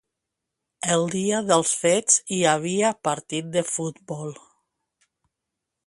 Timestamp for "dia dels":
1.15-1.73